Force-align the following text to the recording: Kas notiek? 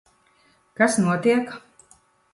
Kas 0.79 0.97
notiek? 1.03 1.57